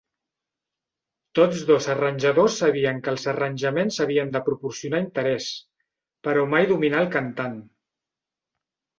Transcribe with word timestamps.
Tots 1.39 1.59
dos 1.71 1.87
arranjadors 1.93 2.55
sabien 2.61 3.01
que 3.07 3.11
els 3.15 3.25
arranjaments 3.33 3.99
havien 4.05 4.31
de 4.35 4.41
proporcionar 4.47 5.01
interès, 5.03 5.51
però 6.29 6.47
mai 6.55 6.69
dominar 6.73 7.03
el 7.05 7.11
cantant. 7.17 7.61